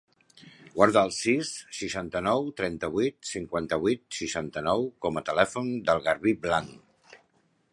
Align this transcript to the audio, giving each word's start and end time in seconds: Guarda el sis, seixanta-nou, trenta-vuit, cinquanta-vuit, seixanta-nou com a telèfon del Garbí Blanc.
Guarda 0.77 1.01
el 1.07 1.11
sis, 1.17 1.51
seixanta-nou, 1.79 2.47
trenta-vuit, 2.61 3.17
cinquanta-vuit, 3.33 4.01
seixanta-nou 4.21 4.89
com 5.07 5.21
a 5.21 5.23
telèfon 5.29 5.71
del 5.91 6.03
Garbí 6.09 6.35
Blanc. 6.49 7.17